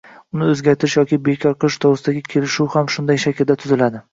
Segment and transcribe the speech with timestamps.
[0.35, 4.07] uni o‘zgartirish yoki bekor qilish to‘g‘risidagi kelishuv ham shunday shaklda tuziladi